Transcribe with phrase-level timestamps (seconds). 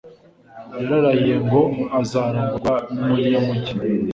[0.81, 1.61] yararahiye ngo
[2.01, 3.73] azarongorwa n'umunyamujyi